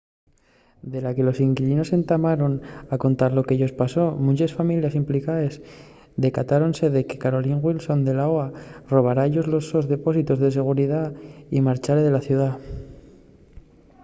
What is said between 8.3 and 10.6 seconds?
oha robára-yos los sos depósitos de